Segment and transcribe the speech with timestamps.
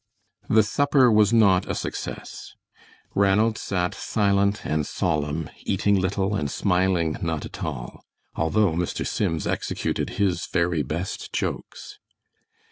[0.49, 2.55] The supper was not a success;
[3.13, 8.03] Ranald sat silent and solemn, eating little and smiling not at all,
[8.35, 9.05] although Mr.
[9.05, 11.99] Sims executed his very best jokes.